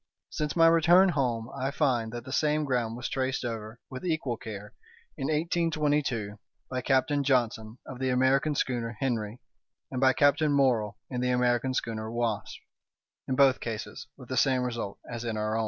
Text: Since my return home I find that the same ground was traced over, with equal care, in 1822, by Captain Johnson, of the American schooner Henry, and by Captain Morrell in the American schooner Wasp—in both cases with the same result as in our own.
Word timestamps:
Since 0.31 0.55
my 0.55 0.65
return 0.65 1.09
home 1.09 1.47
I 1.55 1.69
find 1.69 2.11
that 2.11 2.25
the 2.25 2.31
same 2.31 2.63
ground 2.65 2.97
was 2.97 3.07
traced 3.07 3.45
over, 3.45 3.77
with 3.87 4.03
equal 4.03 4.35
care, 4.35 4.73
in 5.15 5.25
1822, 5.27 6.39
by 6.71 6.81
Captain 6.81 7.23
Johnson, 7.23 7.77
of 7.85 7.99
the 7.99 8.09
American 8.09 8.55
schooner 8.55 8.97
Henry, 8.99 9.39
and 9.91 10.01
by 10.01 10.13
Captain 10.13 10.51
Morrell 10.53 10.97
in 11.11 11.21
the 11.21 11.29
American 11.29 11.75
schooner 11.75 12.09
Wasp—in 12.11 13.35
both 13.35 13.59
cases 13.59 14.07
with 14.17 14.27
the 14.29 14.37
same 14.37 14.63
result 14.63 14.97
as 15.07 15.23
in 15.23 15.37
our 15.37 15.55
own. 15.55 15.59